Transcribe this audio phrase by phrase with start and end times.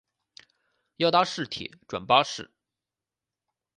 [0.97, 2.49] 要搭市铁转巴士